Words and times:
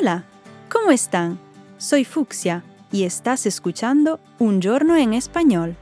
Hola, 0.00 0.24
¿cómo 0.72 0.92
están? 0.92 1.38
Soy 1.76 2.06
Fuxia 2.06 2.64
y 2.90 3.04
estás 3.04 3.44
escuchando 3.44 4.18
Un 4.38 4.62
giorno 4.62 4.96
en 4.96 5.12
español, 5.12 5.76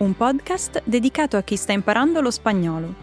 un 0.00 0.14
podcast 0.14 0.78
dedicado 0.86 1.38
a 1.38 1.42
quien 1.42 1.60
está 1.60 1.72
imparando 1.72 2.20
lo 2.20 2.30
español. 2.30 2.96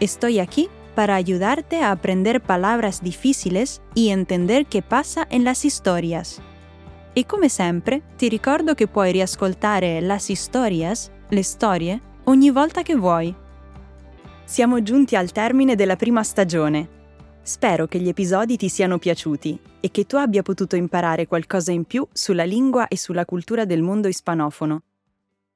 Estoy 0.00 0.40
aquí 0.40 0.68
para 0.96 1.14
ayudarte 1.14 1.82
a 1.82 1.92
aprender 1.92 2.40
palabras 2.40 3.00
difíciles 3.00 3.80
y 3.94 4.08
entender 4.08 4.66
qué 4.66 4.82
pasa 4.82 5.24
en 5.30 5.44
las 5.44 5.64
historias. 5.64 6.40
E 7.14 7.24
come 7.24 7.48
sempre, 7.48 8.02
ti 8.16 8.28
ricordo 8.28 8.74
che 8.74 8.88
puoi 8.88 9.12
riascoltare 9.12 10.00
las 10.00 10.30
historias, 10.30 11.12
le 11.28 11.44
storie, 11.44 12.00
ogni 12.24 12.50
volta 12.50 12.82
che 12.82 12.96
vuoi. 12.96 13.32
Siamo 14.44 14.82
giunti 14.82 15.14
al 15.14 15.30
termine 15.30 15.76
della 15.76 15.94
prima 15.94 16.24
stagione. 16.24 16.98
Spero 17.42 17.86
che 17.86 17.98
gli 17.98 18.08
episodi 18.08 18.56
ti 18.56 18.68
siano 18.68 18.98
piaciuti 18.98 19.58
e 19.80 19.90
che 19.90 20.04
tu 20.04 20.16
abbia 20.16 20.42
potuto 20.42 20.76
imparare 20.76 21.26
qualcosa 21.26 21.72
in 21.72 21.84
più 21.84 22.06
sulla 22.12 22.44
lingua 22.44 22.86
e 22.88 22.96
sulla 22.96 23.24
cultura 23.24 23.64
del 23.64 23.80
mondo 23.80 24.08
ispanofono. 24.08 24.82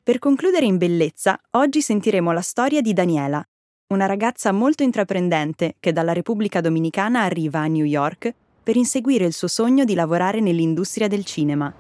Per 0.03 0.19
concludere 0.19 0.65
in 0.65 0.79
bellezza, 0.79 1.39
oggi 1.53 1.83
sentiremo 1.83 2.33
la 2.33 2.41
storia 2.41 2.81
di 2.81 2.93
Daniela, 2.93 3.47
una 3.89 4.07
ragazza 4.07 4.51
molto 4.51 4.83
intraprendente 4.83 5.77
che 5.79 5.93
dalla 5.93 6.13
Repubblica 6.13 6.61
Dominicana 6.61 7.21
arriva 7.23 7.61
a 7.61 7.67
New 7.67 7.85
York 7.85 8.35
per 8.63 8.77
inseguire 8.77 9.27
il 9.27 9.35
suo 9.35 9.49
sogno 9.49 9.85
di 9.85 9.95
lavorare 9.95 10.41
nell'industria 10.41 11.07
del 11.07 11.25
cinema. 11.25 11.73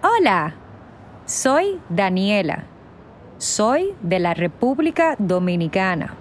Hola, 0.00 0.52
soy 1.24 1.78
Daniela. 1.86 2.64
Soy 3.36 3.94
de 4.00 4.18
la 4.18 4.32
República 4.32 5.14
Dominicana, 5.18 6.14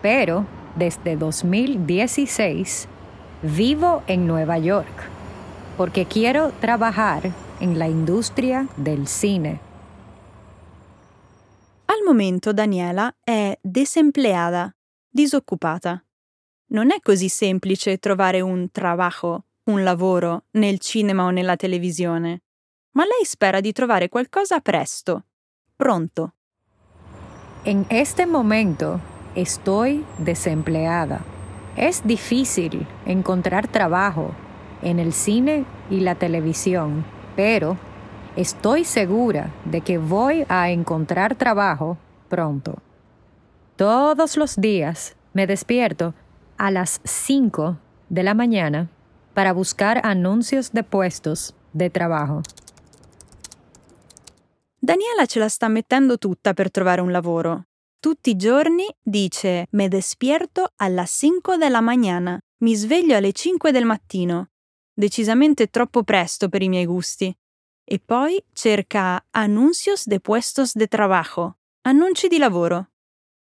pero 0.00 0.51
desde 0.76 1.16
2016 1.16 2.88
vivo 3.42 4.02
en 4.06 4.26
Nueva 4.26 4.58
York 4.58 5.10
porque 5.76 6.06
quiero 6.06 6.52
trabajar 6.60 7.30
en 7.60 7.78
la 7.78 7.86
industria 7.86 8.68
del 8.76 9.06
cine. 9.06 9.58
Al 11.86 12.02
momento 12.04 12.52
Daniela 12.52 13.14
è 13.22 13.58
desempleada, 13.60 14.74
disoccupata. 15.08 16.04
Non 16.68 16.90
è 16.90 17.00
così 17.00 17.28
semplice 17.28 17.98
trovare 17.98 18.40
un 18.40 18.70
trabajo, 18.70 19.46
un 19.64 19.82
lavoro, 19.82 20.44
nel 20.52 20.78
cinema 20.78 21.24
o 21.24 21.30
nella 21.30 21.56
televisione, 21.56 22.42
ma 22.92 23.04
lei 23.04 23.24
spera 23.24 23.60
di 23.60 23.72
trovare 23.72 24.08
qualcosa 24.08 24.60
presto, 24.60 25.24
pronto. 25.76 26.34
En 27.64 27.84
este 27.88 28.26
momento 28.26 29.11
estoy 29.34 30.04
desempleada. 30.18 31.20
Es 31.76 32.06
difícil 32.06 32.86
encontrar 33.06 33.68
trabajo 33.68 34.32
en 34.82 34.98
el 34.98 35.12
cine 35.12 35.64
y 35.90 36.00
la 36.00 36.14
televisión, 36.14 37.04
pero 37.36 37.78
estoy 38.36 38.84
segura 38.84 39.50
de 39.64 39.80
que 39.80 39.98
voy 39.98 40.44
a 40.48 40.70
encontrar 40.70 41.34
trabajo 41.34 41.96
pronto. 42.28 42.78
Todos 43.76 44.36
los 44.36 44.56
días 44.56 45.16
me 45.32 45.46
despierto 45.46 46.14
a 46.58 46.70
las 46.70 47.00
5 47.04 47.78
de 48.08 48.22
la 48.22 48.34
mañana 48.34 48.88
para 49.34 49.52
buscar 49.52 50.00
anuncios 50.04 50.72
de 50.72 50.82
puestos 50.82 51.54
de 51.72 51.90
trabajo. 51.90 52.42
Daniela 54.80 55.26
ce 55.26 55.38
la 55.38 55.48
sta 55.48 55.68
mettendo 55.68 56.18
tutta 56.18 56.54
per 56.54 56.70
trovare 56.70 57.02
un 57.02 57.12
lavoro. 57.12 57.64
Tutti 58.02 58.30
i 58.30 58.36
giorni 58.36 58.92
dice 59.00 59.68
me 59.70 59.86
despierto 59.86 60.72
alla 60.78 61.06
5 61.06 61.56
della 61.56 61.80
mañana, 61.80 62.36
mi 62.64 62.74
sveglio 62.74 63.14
alle 63.14 63.30
5 63.30 63.70
del 63.70 63.84
mattino. 63.84 64.48
Decisamente 64.92 65.68
troppo 65.68 66.02
presto 66.02 66.48
per 66.48 66.62
i 66.62 66.68
miei 66.68 66.84
gusti. 66.84 67.32
E 67.84 68.00
poi 68.00 68.42
cerca 68.52 69.24
anuncios 69.30 70.08
de 70.08 70.18
puestos 70.18 70.72
de 70.74 70.88
trabajo, 70.88 71.58
annunci 71.82 72.26
di 72.26 72.38
lavoro. 72.38 72.90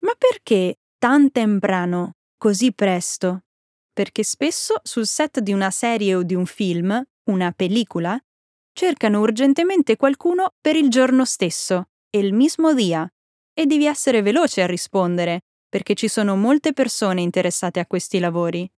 Ma 0.00 0.14
perché 0.18 0.80
tan 0.98 1.30
temprano, 1.30 2.16
così 2.36 2.72
presto? 2.72 3.44
Perché 3.92 4.24
spesso 4.24 4.80
sul 4.82 5.06
set 5.06 5.38
di 5.38 5.52
una 5.52 5.70
serie 5.70 6.16
o 6.16 6.24
di 6.24 6.34
un 6.34 6.46
film, 6.46 7.00
una 7.30 7.52
pellicola, 7.52 8.20
cercano 8.72 9.20
urgentemente 9.20 9.94
qualcuno 9.94 10.54
per 10.60 10.74
il 10.74 10.90
giorno 10.90 11.24
stesso, 11.24 11.90
il 12.10 12.32
mismo 12.32 12.74
dia, 12.74 13.08
e 13.58 13.66
devi 13.66 13.86
essere 13.86 14.22
veloce 14.22 14.62
a 14.62 14.66
rispondere, 14.66 15.40
perché 15.68 15.94
ci 15.94 16.06
sono 16.06 16.36
molte 16.36 16.72
persone 16.72 17.22
interessate 17.22 17.80
a 17.80 17.86
questi 17.86 18.20
lavori. 18.20 18.70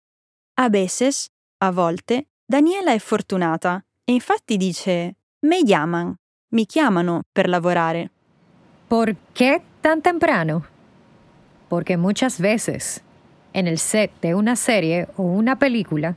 A 0.54 0.70
veces, 0.70 1.28
a 1.58 1.70
volte, 1.70 2.28
Daniela 2.46 2.92
è 2.92 2.98
fortunata 2.98 3.84
e 4.02 4.14
infatti 4.14 4.56
dice 4.56 5.16
Me 5.40 5.62
llaman, 5.62 6.14
mi 6.54 6.64
chiamano 6.64 7.24
per 7.30 7.50
lavorare. 7.50 8.10
¿Por 8.88 9.14
qué 9.34 9.60
tan 9.82 10.00
temprano? 10.00 10.64
Porque 11.68 11.98
muchas 11.98 12.40
veces 12.40 13.02
en 13.52 13.66
el 13.66 13.76
set 13.76 14.10
de 14.22 14.32
una 14.32 14.56
serie 14.56 15.08
o 15.16 15.24
una 15.24 15.58
película 15.58 16.16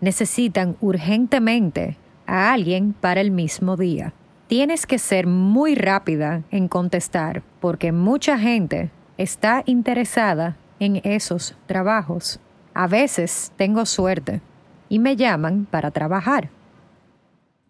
necesitan 0.00 0.78
urgentemente 0.80 1.98
a 2.24 2.52
alguien 2.52 2.94
para 2.94 3.20
el 3.20 3.30
mismo 3.32 3.76
día. 3.76 4.14
Tienes 4.48 4.86
que 4.86 4.98
ser 4.98 5.26
muy 5.26 5.74
rápida 5.74 6.42
en 6.50 6.68
contestar 6.68 7.42
porque 7.60 7.92
mucha 7.92 8.38
gente 8.38 8.90
está 9.18 9.62
interesada 9.66 10.56
en 10.80 11.02
esos 11.04 11.54
trabajos. 11.66 12.40
A 12.72 12.86
veces 12.86 13.52
tengo 13.56 13.84
suerte 13.84 14.40
y 14.88 15.00
me 15.00 15.16
llaman 15.16 15.66
para 15.66 15.90
trabajar. 15.90 16.48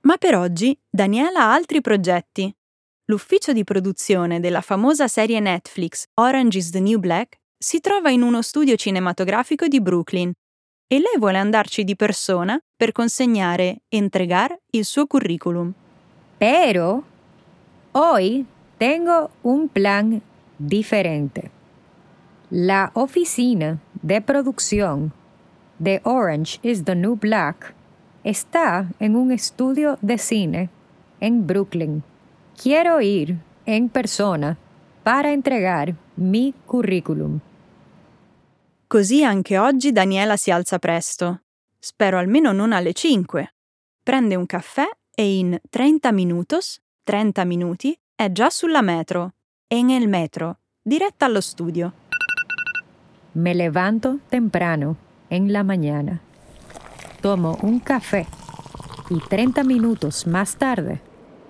Ma 0.02 0.18
per 0.18 0.36
oggi 0.36 0.78
Daniela 0.88 1.46
ha 1.46 1.54
altri 1.54 1.80
progetti. 1.80 2.54
L'ufficio 3.06 3.52
di 3.52 3.64
produzione 3.64 4.38
della 4.38 4.60
famosa 4.60 5.08
serie 5.08 5.40
Netflix 5.40 6.04
Orange 6.14 6.58
is 6.58 6.70
the 6.70 6.80
New 6.80 7.00
Black 7.00 7.38
si 7.58 7.80
trova 7.80 8.10
in 8.10 8.22
uno 8.22 8.40
studio 8.40 8.76
cinematografico 8.76 9.66
di 9.66 9.80
Brooklyn 9.80 10.30
e 10.86 10.98
lei 10.98 11.18
vuole 11.18 11.38
andarci 11.38 11.82
di 11.82 11.96
persona 11.96 12.56
per 12.76 12.92
consegnare 12.92 13.82
e 13.88 13.96
entregar 13.96 14.56
il 14.70 14.84
suo 14.84 15.08
curriculum. 15.08 15.74
Pero 16.38 17.04
hoy 17.92 18.46
tengo 18.78 19.30
un 19.42 19.68
plan 19.68 20.22
diferente. 20.58 21.50
La 22.50 22.90
oficina 22.94 23.78
de 24.02 24.20
producción 24.20 25.12
de 25.78 26.00
Orange 26.04 26.58
is 26.62 26.84
the 26.84 26.94
New 26.94 27.16
Black 27.16 27.74
está 28.24 28.88
en 28.98 29.16
un 29.16 29.32
estudio 29.32 29.98
de 30.00 30.18
cine 30.18 30.70
en 31.20 31.46
Brooklyn. 31.46 32.02
Quiero 32.60 33.00
ir 33.00 33.38
en 33.66 33.88
persona 33.88 34.56
para 35.02 35.32
entregar 35.32 35.94
mi 36.16 36.54
curriculum. 36.66 37.40
Così 38.86 39.22
anche 39.22 39.58
oggi 39.58 39.92
Daniela 39.92 40.36
si 40.36 40.50
alza 40.50 40.78
presto. 40.78 41.42
Spero 41.78 42.18
almeno 42.18 42.52
non 42.52 42.72
alle 42.72 42.92
5. 42.94 43.52
Prende 44.02 44.34
un 44.34 44.46
caffè 44.46 44.88
e 45.20 45.38
in 45.38 45.58
30 45.68 46.12
minutos, 46.12 46.80
30 47.02 47.44
minuti, 47.44 47.98
è 48.14 48.30
già 48.30 48.50
sulla 48.50 48.82
metro. 48.82 49.32
E 49.66 49.82
nel 49.82 50.06
metro, 50.06 50.58
diretta 50.80 51.24
allo 51.24 51.40
studio. 51.40 51.92
Me 53.32 53.52
levanto 53.52 54.20
temprano 54.28 54.96
en 55.26 55.50
la 55.50 55.64
mañana. 55.64 56.20
Tomo 57.20 57.58
un 57.62 57.80
café 57.80 58.26
y 59.10 59.18
30 59.18 59.64
minutos 59.64 60.24
más 60.24 60.56
tarde 60.56 61.00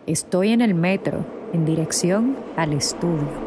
estoy 0.06 0.52
en 0.52 0.62
el 0.62 0.74
metro 0.74 1.26
en 1.52 1.66
dirección 1.66 2.38
al 2.56 2.72
estudio. 2.72 3.46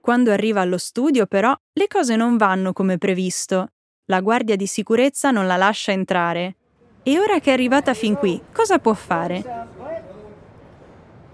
Quando 0.00 0.32
arriva 0.32 0.62
allo 0.62 0.78
studio, 0.78 1.26
però, 1.26 1.54
le 1.74 1.88
cose 1.88 2.16
non 2.16 2.38
vanno 2.38 2.72
come 2.72 2.96
previsto. 2.96 3.73
La 4.08 4.20
guardia 4.20 4.54
di 4.54 4.66
sicurezza 4.66 5.30
non 5.30 5.46
la 5.46 5.56
lascia 5.56 5.90
entrare. 5.90 6.56
E 7.02 7.18
ora 7.18 7.38
che 7.40 7.48
è 7.48 7.52
arrivata 7.54 7.94
fin 7.94 8.16
qui, 8.16 8.38
cosa 8.52 8.78
può 8.78 8.92
fare? 8.92 9.42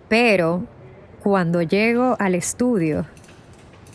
Pero 0.07 0.67
cuando 1.19 1.63
llego 1.63 2.15
al 2.17 2.35
estudio, 2.35 3.07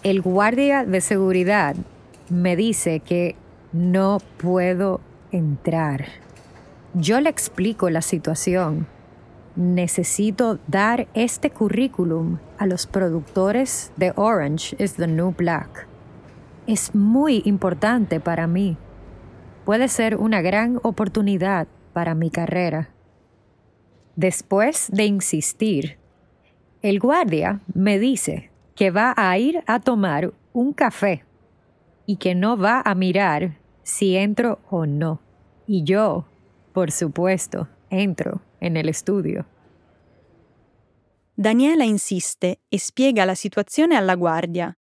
el 0.03 0.21
guardia 0.21 0.83
de 0.83 0.99
seguridad 0.99 1.73
me 2.27 2.57
dice 2.57 2.99
que 2.99 3.35
no 3.71 4.19
puedo 4.35 4.99
entrar. 5.31 6.07
Yo 6.91 7.21
le 7.21 7.29
explico 7.29 7.89
la 7.89 8.01
situación. 8.01 8.87
Necesito 9.55 10.59
dar 10.67 11.07
este 11.13 11.49
currículum 11.49 12.39
a 12.57 12.65
los 12.65 12.87
productores 12.87 13.93
de 13.95 14.11
Orange 14.17 14.75
is 14.79 14.95
the 14.95 15.07
New 15.07 15.31
Black. 15.31 15.87
Es 16.67 16.95
muy 16.95 17.43
importante 17.45 18.19
para 18.19 18.47
mí. 18.47 18.77
Puede 19.65 19.87
ser 19.87 20.17
una 20.17 20.41
gran 20.41 20.79
oportunidad 20.83 21.67
para 21.93 22.15
mi 22.15 22.31
carrera. 22.31 22.89
Después 24.15 24.89
de 24.91 25.05
insistir, 25.05 25.97
el 26.81 26.99
guardia 26.99 27.61
me 27.73 27.99
dice 27.99 28.51
que 28.75 28.91
va 28.91 29.13
a 29.15 29.37
ir 29.37 29.63
a 29.67 29.79
tomar 29.79 30.33
un 30.53 30.73
café 30.73 31.23
y 32.05 32.17
que 32.17 32.35
no 32.35 32.57
va 32.57 32.81
a 32.83 32.95
mirar 32.95 33.57
si 33.83 34.15
entro 34.15 34.59
o 34.69 34.85
no. 34.85 35.21
Y 35.67 35.83
yo, 35.83 36.25
por 36.73 36.91
supuesto, 36.91 37.67
entro 37.89 38.41
en 38.59 38.77
el 38.77 38.89
estudio. 38.89 39.45
Daniela 41.35 41.85
insiste 41.85 42.59
e 42.71 42.79
spiega 42.79 43.25
la 43.25 43.35
situazione 43.35 43.95
alla 43.95 44.15
guardia. 44.15 44.77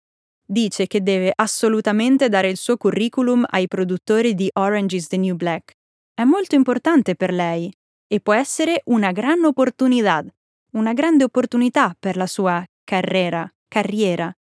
Dice 0.50 0.88
che 0.88 1.00
deve 1.00 1.31
assolutamente 1.32 2.29
dare 2.29 2.49
il 2.49 2.56
suo 2.56 2.76
curriculum 2.76 3.47
ai 3.50 3.69
produttori 3.69 4.35
di 4.35 4.50
Orange 4.55 4.97
is 4.97 5.06
the 5.06 5.17
New 5.17 5.37
Black. 5.37 5.75
È 6.12 6.25
molto 6.25 6.56
importante 6.56 7.14
per 7.14 7.32
lei 7.32 7.73
e 8.08 8.19
può 8.19 8.32
essere 8.32 8.82
una 8.87 9.12
gran 9.12 9.44
opportunità, 9.44 10.25
una 10.73 10.93
grande 10.93 11.23
opportunità 11.23 11.94
per 11.97 12.17
la 12.17 12.26
sua 12.26 12.67
carriera, 12.82 13.49
carriera. 13.69 14.37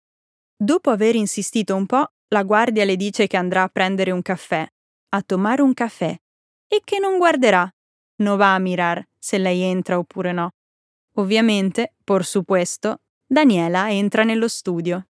Dopo 0.58 0.90
aver 0.90 1.14
insistito 1.14 1.76
un 1.76 1.86
po', 1.86 2.08
la 2.30 2.42
guardia 2.42 2.86
le 2.86 2.96
dice 2.96 3.28
che 3.28 3.38
andrà 3.38 3.62
a 3.62 3.70
prendere 3.70 4.10
un 4.10 4.24
caffè, 4.24 4.68
a 5.10 5.22
tomare 5.22 5.62
un 5.62 5.76
caffè, 5.76 6.18
e 6.68 6.82
che 6.84 6.98
non 6.98 7.20
guarderà, 7.20 7.72
non 8.24 8.36
va 8.36 8.56
a 8.56 8.60
mirar 8.60 9.08
se 9.16 9.38
lei 9.38 9.62
entra 9.62 10.00
oppure 10.00 10.32
no. 10.32 10.50
Ovviamente, 11.18 11.94
por 12.04 12.26
supuesto, 12.26 12.98
Daniela 13.28 13.92
entra 13.92 14.24
nello 14.24 14.48
studio. 14.48 15.09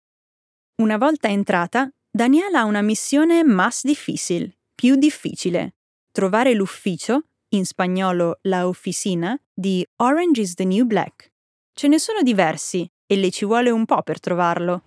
Una 0.76 0.96
volta 0.96 1.28
entrata, 1.28 1.90
Daniela 2.10 2.60
ha 2.60 2.64
una 2.64 2.82
missione 2.82 3.44
más 3.44 3.82
difícil, 3.82 4.56
più 4.74 4.96
difficile, 4.96 5.74
trovare 6.12 6.54
l'ufficio, 6.54 7.24
in 7.50 7.66
spagnolo 7.66 8.38
la 8.42 8.66
oficina, 8.66 9.38
di 9.52 9.86
Orange 9.96 10.40
is 10.40 10.54
the 10.54 10.64
New 10.64 10.86
Black. 10.86 11.30
Ce 11.74 11.88
ne 11.88 11.98
sono 11.98 12.22
diversi 12.22 12.90
e 13.06 13.16
le 13.16 13.30
ci 13.30 13.44
vuole 13.44 13.70
un 13.70 13.84
po' 13.84 14.02
per 14.02 14.18
trovarlo. 14.18 14.82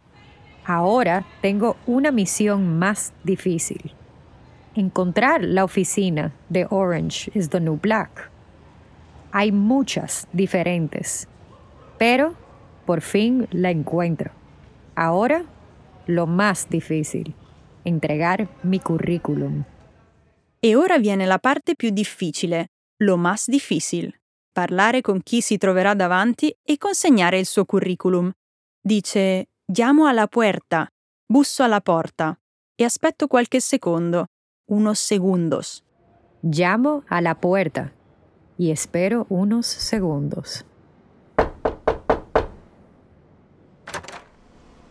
Ahora 0.63 1.23
tengo 1.39 1.77
una 1.85 2.09
misión 2.09 2.77
más 2.79 3.13
difícil. 3.23 3.93
Encontrar 4.73 5.43
la 5.43 5.63
oficina 5.63 6.31
de 6.47 6.65
Orange 6.69 7.29
is 7.35 7.49
the 7.49 7.59
New 7.59 7.77
Black. 7.79 8.31
Hay 9.31 9.51
muchas 9.51 10.27
diferentes, 10.31 11.27
pero 11.97 12.33
por 12.85 13.01
fin 13.01 13.47
la 13.51 13.69
encuentro. 13.69 14.31
Ahora, 14.95 15.45
lo 16.07 16.25
más 16.27 16.67
difícil, 16.69 17.33
entregar 17.83 18.47
mi 18.63 18.79
curriculum. 18.79 19.63
E 20.59 20.75
ora 20.75 20.97
viene 20.97 21.25
la 21.25 21.39
parte 21.39 21.75
più 21.75 21.91
difficile, 21.91 22.69
lo 23.03 23.17
más 23.17 23.47
difícil, 23.47 24.13
parlare 24.51 25.01
con 25.01 25.21
chi 25.21 25.41
si 25.41 25.57
troverà 25.57 25.93
davanti 25.93 26.55
e 26.63 26.77
consegnare 26.77 27.39
il 27.39 27.45
suo 27.45 27.65
curriculum. 27.65 28.31
Dice, 28.81 29.49
chiamo 29.71 30.07
alla 30.07 30.27
puerta, 30.27 30.87
busso 31.25 31.63
alla 31.63 31.81
porta 31.81 32.37
e 32.75 32.83
aspetto 32.83 33.27
qualche 33.27 33.59
secondo, 33.59 34.27
unos 34.69 34.99
segundos. 34.99 35.83
Llamo 36.41 37.03
a 37.07 37.21
la 37.21 37.35
puerta 37.35 37.91
y 38.57 38.71
espero 38.71 39.25
unos 39.29 39.65
segundos. 39.65 40.65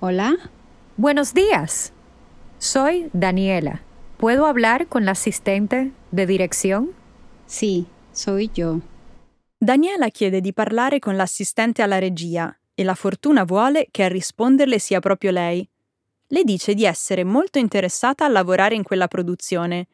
Hola. 0.01 0.37
Buenos 0.97 1.35
días. 1.35 1.93
Soy 2.59 3.11
Daniela. 3.13 3.83
¿Puedo 4.17 4.47
hablar 4.47 4.87
con 4.87 5.05
la 5.05 5.11
asistente 5.11 5.91
de 6.13 6.25
dirección? 6.25 6.95
Sì, 7.47 7.87
soy 8.13 8.49
yo. 8.55 8.81
Daniela 9.59 10.11
chiede 10.11 10.41
di 10.41 10.53
parlare 10.53 11.01
con 11.01 11.17
l'assistente 11.17 11.83
alla 11.83 11.99
regia 11.99 12.57
e 12.77 12.85
la 12.85 12.95
fortuna 12.95 13.43
vuole 13.43 13.89
che 13.91 14.05
a 14.05 14.09
risponderle 14.09 14.79
sia 14.79 15.01
proprio 15.01 15.33
lei. 15.33 15.69
Le 16.29 16.45
dice 16.45 16.75
di 16.75 16.85
essere 16.85 17.25
molto 17.25 17.59
interessata 17.59 18.25
a 18.25 18.29
lavorare 18.29 18.77
in 18.77 18.85
quella 18.85 19.09
produzione 19.09 19.89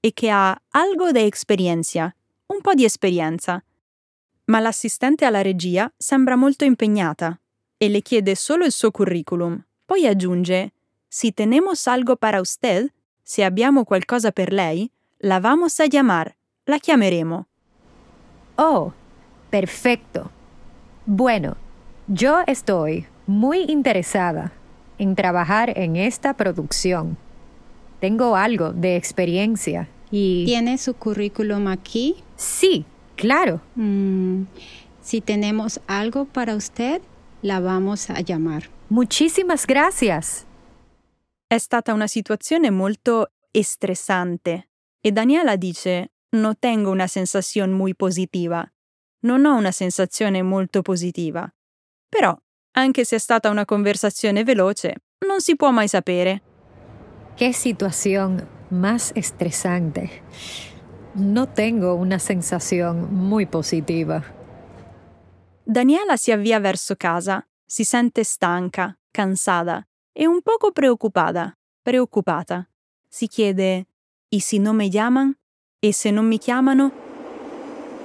e 0.00 0.12
che 0.12 0.30
ha 0.30 0.60
algo 0.70 1.12
de 1.12 1.26
experiencia, 1.26 2.12
un 2.46 2.60
po' 2.60 2.74
di 2.74 2.84
esperienza. 2.84 3.62
Ma 4.46 4.58
l'assistente 4.58 5.24
alla 5.24 5.42
regia 5.42 5.88
sembra 5.96 6.34
molto 6.34 6.64
impegnata 6.64 7.40
e 7.76 7.88
le 7.88 8.02
chiede 8.02 8.34
solo 8.34 8.64
il 8.64 8.72
suo 8.72 8.90
curriculum. 8.90 9.64
Poi 9.90 10.06
aggiunge: 10.06 10.72
Si 11.08 11.32
tenemos 11.32 11.88
algo 11.88 12.14
para 12.14 12.40
usted, 12.40 12.92
se 13.24 13.42
abbiamo 13.42 13.84
qualcosa 13.84 14.30
per 14.30 14.52
lei, 14.52 14.92
la 15.18 15.40
vamos 15.40 15.80
a 15.80 15.86
llamar, 15.86 16.36
la 16.64 16.78
chiameremo. 16.78 17.48
Oh, 18.54 18.92
perfecto. 19.50 20.30
Bueno, 21.06 21.56
yo 22.06 22.38
estoy 22.46 23.06
muy 23.26 23.64
interesada 23.64 24.52
en 24.96 25.16
trabajar 25.16 25.76
en 25.76 25.96
esta 25.96 26.34
producción. 26.34 27.16
Tengo 27.98 28.36
algo 28.36 28.72
de 28.72 28.94
experiencia 28.94 29.88
y... 30.12 30.44
¿Tiene 30.44 30.78
su 30.78 30.94
currículum 30.94 31.66
aquí? 31.66 32.14
Sí, 32.36 32.84
claro. 33.16 33.60
Mm, 33.74 34.44
si 35.02 35.20
tenemos 35.20 35.80
algo 35.88 36.26
para 36.26 36.54
usted, 36.54 37.02
la 37.42 37.60
vamos 37.60 38.10
a 38.10 38.20
llamar. 38.20 38.68
Muchísimas 38.88 39.66
gracias. 39.66 40.46
È 41.46 41.58
stata 41.58 41.92
una 41.92 42.06
situazione 42.06 42.70
molto 42.70 43.32
estressante 43.50 44.68
e 45.00 45.12
Daniela 45.12 45.56
dice 45.56 46.12
no 46.32 46.54
tengo 46.54 46.90
una 46.90 47.08
sensazione 47.08 47.72
muy 47.72 47.94
positiva. 47.94 48.64
Non 49.22 49.44
ho 49.44 49.56
una 49.56 49.72
sensazione 49.72 50.42
molto 50.42 50.82
positiva. 50.82 51.52
Però, 52.08 52.36
anche 52.72 53.04
se 53.04 53.16
è 53.16 53.18
stata 53.18 53.50
una 53.50 53.64
conversazione 53.64 54.44
veloce, 54.44 54.94
non 55.26 55.40
si 55.40 55.56
può 55.56 55.70
mai 55.70 55.88
sapere. 55.88 56.42
Qué 57.36 57.52
situación 57.52 58.46
más 58.70 59.12
estresante. 59.14 60.22
No 61.14 61.48
tengo 61.48 61.94
una 61.94 62.18
sensación 62.18 63.12
muy 63.12 63.46
positiva. 63.46 64.22
Daniela 65.70 66.16
si 66.16 66.32
avvia 66.32 66.58
verso 66.58 66.96
casa, 66.96 67.46
si 67.64 67.84
sente 67.84 68.24
stanca, 68.24 68.98
cansata 69.12 69.86
e 70.12 70.26
un 70.26 70.42
poco 70.42 70.72
preoccupata, 70.72 71.56
preoccupata. 71.80 72.68
Si 73.08 73.28
chiede, 73.28 73.86
¿y 74.28 74.40
si 74.40 74.58
no 74.58 74.72
me 74.72 74.88
llaman? 74.88 75.38
¿E 75.80 75.92
se 75.92 76.10
non 76.10 76.26
mi 76.26 76.38
chiamano? 76.38 76.90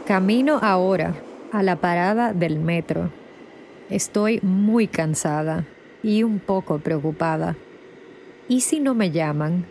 Camino 0.05 0.59
ahora 0.61 1.15
a 1.49 1.63
la 1.63 1.75
parada 1.75 2.33
del 2.33 2.59
metro. 2.59 3.09
Estoy 3.89 4.39
muy 4.43 4.87
cansada 4.87 5.65
y 6.03 6.21
un 6.21 6.37
poco 6.37 6.77
preocupada. 6.77 7.55
¿Y 8.47 8.61
si 8.61 8.79
no 8.79 8.93
me 8.93 9.09
llaman? 9.09 9.65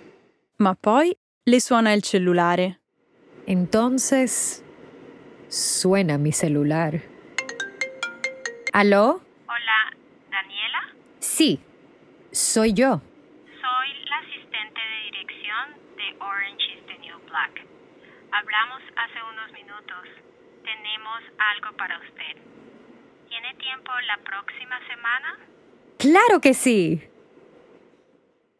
Ma 0.57 0.75
poi 0.75 1.17
le 1.45 1.61
suona 1.61 1.93
il 1.93 2.03
cellulare. 2.03 2.81
Entonces 3.47 4.65
suena 5.49 6.19
mi 6.19 6.33
celular. 6.33 7.14
¿Aló? 8.75 9.21
Hola, 9.47 9.97
Daniela. 10.33 10.97
Sí, 11.21 11.61
soy 12.33 12.73
yo. 12.73 13.01
Soy 13.63 13.89
la 14.11 14.19
asistente 14.19 14.81
de 14.81 14.99
dirección 15.13 15.65
de 15.95 16.17
Orange 16.19 16.65
is 16.75 16.85
the 16.89 16.99
New 16.99 17.17
Black. 17.31 17.65
Hablamos 18.33 18.83
hace 18.97 19.23
unos 19.31 19.53
minutos. 19.53 20.09
Tenemos 20.65 21.23
algo 21.55 21.77
para 21.77 22.01
usted. 22.01 22.43
¿Tiene 23.29 23.55
tiempo 23.61 23.93
la 24.09 24.19
próxima 24.25 24.81
semana? 24.89 25.39
Claro 25.97 26.41
que 26.41 26.53
sí. 26.53 27.01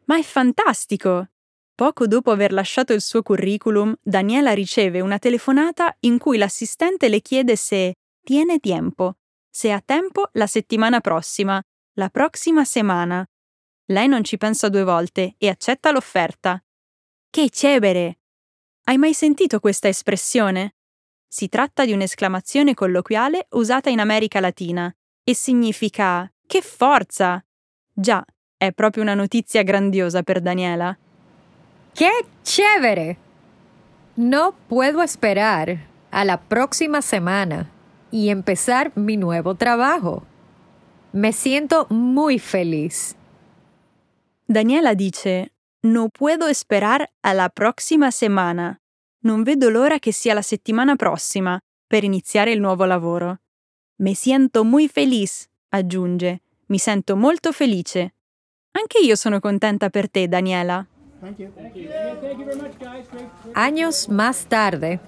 Ma 0.05 0.17
è 0.17 0.23
fantastico! 0.23 1.27
Poco 1.75 2.07
dopo 2.07 2.31
aver 2.31 2.53
lasciato 2.53 2.93
il 2.93 3.01
suo 3.01 3.21
curriculum, 3.21 3.93
Daniela 4.01 4.53
riceve 4.53 5.01
una 5.01 5.19
telefonata 5.19 5.93
in 6.03 6.19
cui 6.19 6.37
l'assistente 6.37 7.09
le 7.09 7.19
chiede 7.19 7.57
se 7.57 7.95
tiene 8.23 8.59
tempo, 8.59 9.17
se 9.55 9.71
ha 9.71 9.79
tempo 9.79 10.27
la 10.33 10.47
settimana 10.47 10.99
prossima, 10.99 11.63
la 11.93 12.09
prossima 12.09 12.65
settimana. 12.65 13.25
Lei 13.85 14.05
non 14.05 14.21
ci 14.25 14.35
pensa 14.35 14.67
due 14.67 14.83
volte 14.83 15.35
e 15.37 15.47
accetta 15.47 15.91
l'offerta. 15.91 16.61
Che 17.29 17.49
cevere! 17.49 18.19
Hai 18.83 18.97
mai 18.97 19.13
sentito 19.13 19.61
questa 19.61 19.87
espressione? 19.87 20.75
Si 21.25 21.47
tratta 21.47 21.85
di 21.85 21.93
un'esclamazione 21.93 22.73
colloquiale 22.73 23.47
usata 23.51 23.89
in 23.89 24.01
America 24.01 24.41
Latina 24.41 24.93
e 25.23 25.33
significa 25.33 26.29
che 26.45 26.61
forza! 26.61 27.41
Già, 27.93 28.25
è 28.57 28.73
proprio 28.73 29.03
una 29.03 29.13
notizia 29.13 29.63
grandiosa 29.63 30.21
per 30.21 30.41
Daniela. 30.41 30.97
¡Qué 31.93 32.25
chévere! 32.43 33.17
No 34.15 34.53
puedo 34.67 35.01
esperar 35.01 35.77
a 36.09 36.25
la 36.25 36.37
próxima 36.37 36.99
semana 36.99 37.69
y 38.15 38.29
empezar 38.29 38.93
mi 38.95 39.17
nuevo 39.17 39.55
trabajo. 39.55 40.23
Me 41.11 41.33
siento 41.33 41.85
muy 41.89 42.39
feliz. 42.39 43.13
Daniela 44.47 44.95
dice: 44.95 45.51
No 45.81 46.07
puedo 46.07 46.47
esperar 46.47 47.09
a 47.21 47.33
la 47.33 47.49
prossima 47.49 48.11
settimana. 48.11 48.79
Non 49.23 49.43
vedo 49.43 49.69
l'ora 49.69 49.99
che 49.99 50.13
sia 50.13 50.33
la 50.33 50.41
settimana 50.41 50.95
prossima 50.95 51.59
per 51.85 52.05
iniziare 52.05 52.53
il 52.53 52.61
nuovo 52.61 52.85
lavoro. 52.85 53.39
Me 53.97 54.15
siento 54.15 54.63
muy 54.63 54.87
feliz, 54.87 55.49
aggiunge. 55.71 56.41
Mi 56.67 56.77
sento 56.77 57.17
molto 57.17 57.51
felice. 57.51 58.13
Anche 58.71 58.99
io 58.99 59.17
sono 59.17 59.41
contenta 59.41 59.89
per 59.89 60.09
te, 60.09 60.29
Daniela. 60.29 60.87
Años 63.53 64.07
más 64.07 64.45
tarde, 64.47 64.99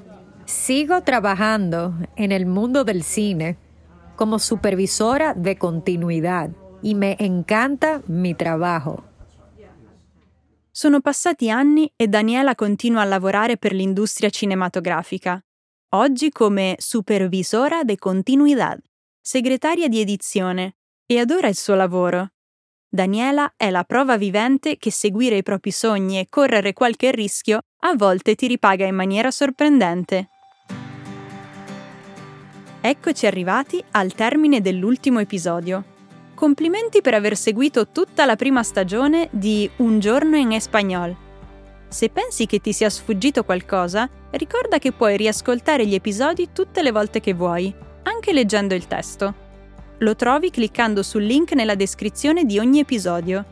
sigo 0.47 1.03
trabajando 1.03 1.93
en 2.15 2.31
el 2.31 2.45
mundo 2.45 2.85
del 2.85 3.03
cine 3.03 3.57
como 4.15 4.39
supervisora 4.39 5.33
de 5.33 5.57
continuidad 5.57 6.51
y 6.81 6.95
me 6.95 7.17
encanta 7.19 8.01
mi 8.07 8.33
trabajo. 8.33 9.03
Sono 10.71 11.01
passati 11.01 11.49
anni 11.49 11.91
e 11.97 12.07
Daniela 12.07 12.55
continua 12.55 13.01
a 13.01 13.05
lavorare 13.05 13.57
per 13.57 13.73
l'industria 13.73 14.29
cinematografica, 14.29 15.43
oggi 15.89 16.31
come 16.31 16.75
supervisora 16.77 17.83
de 17.83 17.97
continuidad, 17.97 18.79
segretaria 19.19 19.89
di 19.89 19.99
edizione, 19.99 20.75
e 21.05 21.19
adora 21.19 21.47
il 21.49 21.55
suo 21.55 21.75
lavoro. 21.75 22.29
Daniela 22.87 23.53
è 23.57 23.69
la 23.69 23.83
prova 23.83 24.17
vivente 24.17 24.77
che 24.77 24.91
seguire 24.91 25.37
i 25.37 25.43
propri 25.43 25.71
sogni 25.71 26.19
e 26.19 26.27
correre 26.29 26.73
qualche 26.73 27.11
rischio 27.11 27.59
a 27.81 27.95
volte 27.95 28.35
ti 28.35 28.47
ripaga 28.47 28.85
in 28.85 28.95
maniera 28.95 29.31
sorprendente. 29.31 30.29
Eccoci 32.87 33.25
arrivati 33.25 33.83
al 33.91 34.13
termine 34.13 34.61
dell'ultimo 34.61 35.19
episodio. 35.19 35.83
Complimenti 36.33 37.01
per 37.01 37.15
aver 37.15 37.35
seguito 37.35 37.89
tutta 37.89 38.23
la 38.23 38.37
prima 38.37 38.63
stagione 38.63 39.27
di 39.29 39.69
Un 39.79 39.99
giorno 39.99 40.37
in 40.37 40.53
espagnol. 40.53 41.13
Se 41.89 42.07
pensi 42.07 42.45
che 42.45 42.61
ti 42.61 42.71
sia 42.71 42.89
sfuggito 42.89 43.43
qualcosa, 43.43 44.09
ricorda 44.29 44.79
che 44.79 44.93
puoi 44.93 45.17
riascoltare 45.17 45.85
gli 45.85 45.95
episodi 45.95 46.53
tutte 46.53 46.81
le 46.81 46.93
volte 46.93 47.19
che 47.19 47.33
vuoi, 47.33 47.75
anche 48.03 48.31
leggendo 48.31 48.73
il 48.73 48.87
testo. 48.87 49.33
Lo 49.97 50.15
trovi 50.15 50.49
cliccando 50.49 51.03
sul 51.03 51.23
link 51.23 51.51
nella 51.51 51.75
descrizione 51.75 52.45
di 52.45 52.57
ogni 52.57 52.79
episodio. 52.79 53.43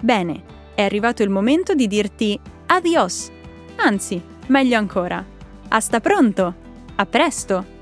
Bene, 0.00 0.42
è 0.74 0.82
arrivato 0.82 1.22
il 1.22 1.30
momento 1.30 1.72
di 1.74 1.86
dirti 1.86 2.36
adios. 2.66 3.30
Anzi, 3.76 4.20
meglio 4.48 4.76
ancora. 4.76 5.24
Hasta 5.68 6.00
pronto! 6.00 6.54
A 6.96 7.06
presto! 7.06 7.75